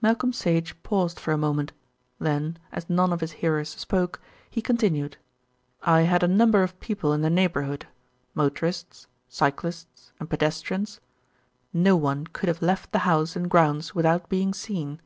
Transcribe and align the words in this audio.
Malcolm 0.00 0.32
Sage 0.32 0.80
paused 0.84 1.18
for 1.18 1.32
a 1.32 1.36
moment; 1.36 1.72
then 2.20 2.56
as 2.70 2.88
none 2.88 3.12
of 3.12 3.20
his 3.20 3.32
hearers 3.32 3.70
spoke 3.70 4.20
he 4.48 4.62
continued: 4.62 5.16
"I 5.82 6.02
had 6.02 6.22
a 6.22 6.28
number 6.28 6.62
of 6.62 6.78
people 6.78 7.12
in 7.12 7.22
the 7.22 7.28
neighbourhood 7.28 7.88
motorists, 8.36 9.08
cyclists, 9.28 10.12
and 10.20 10.30
pedestrians. 10.30 11.00
No 11.72 11.96
one 11.96 12.28
could 12.28 12.46
have 12.46 12.62
left 12.62 12.92
the 12.92 13.00
house 13.00 13.34
and 13.34 13.50
grounds 13.50 13.96
without 13.96 14.28
being 14.28 14.54
seen. 14.54 15.00